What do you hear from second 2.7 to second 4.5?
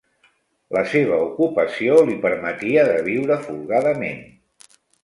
de viure folgadament.